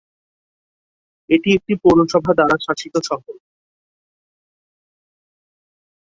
এটি 1.29 1.49
একটি 1.57 1.73
পৌরসভা 1.83 2.31
দ্বারা 2.37 2.55
শাসিত 2.65 2.95
শহর। 3.09 3.33